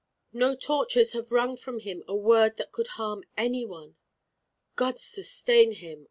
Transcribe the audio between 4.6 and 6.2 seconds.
"God sustain him!